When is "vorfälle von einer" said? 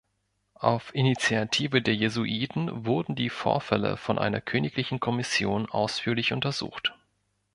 3.29-4.41